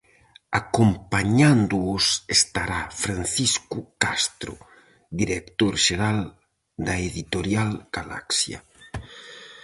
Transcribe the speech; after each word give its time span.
Acompañándoos 0.61 2.05
estará 2.37 2.79
Francisco 3.03 3.77
Castro, 4.03 4.53
director 5.21 5.73
xeral 5.85 6.19
da 6.85 6.95
Editorial 7.09 7.71
Galaxia. 7.95 8.59